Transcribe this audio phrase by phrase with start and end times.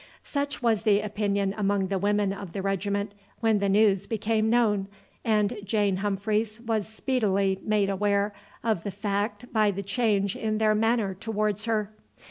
[0.23, 4.87] Such was the opinion among the women of the regiment when the news became known,
[5.23, 8.33] and Jane Humphreys was speedily made aware
[8.63, 11.91] of the fact by the change in their manner towards her.